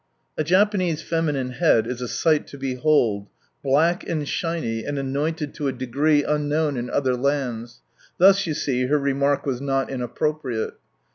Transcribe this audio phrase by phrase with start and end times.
[0.39, 3.27] "A Japanese feminine head is a sight to behold,
[3.63, 7.81] black, and shiny, and anointed to a degree unknown in other lands,
[8.17, 10.73] thus you see, her remark was not inappropriate.